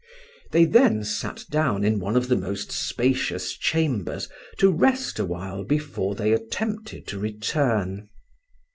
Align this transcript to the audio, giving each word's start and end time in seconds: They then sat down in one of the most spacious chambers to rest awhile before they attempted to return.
They 0.49 0.65
then 0.65 1.03
sat 1.03 1.45
down 1.51 1.83
in 1.83 1.99
one 1.99 2.15
of 2.17 2.27
the 2.27 2.35
most 2.35 2.71
spacious 2.71 3.55
chambers 3.55 4.29
to 4.57 4.71
rest 4.71 5.19
awhile 5.19 5.63
before 5.63 6.15
they 6.15 6.33
attempted 6.33 7.05
to 7.05 7.19
return. 7.19 8.09